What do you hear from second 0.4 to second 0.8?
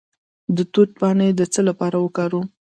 د